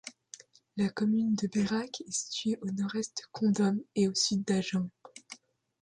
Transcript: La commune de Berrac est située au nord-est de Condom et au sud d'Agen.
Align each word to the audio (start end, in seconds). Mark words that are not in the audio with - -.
La 0.77 0.89
commune 0.89 1.35
de 1.35 1.45
Berrac 1.45 2.01
est 2.01 2.11
située 2.11 2.57
au 2.63 2.71
nord-est 2.71 3.17
de 3.17 3.23
Condom 3.31 3.79
et 3.93 4.07
au 4.07 4.15
sud 4.15 4.43
d'Agen. 4.43 4.89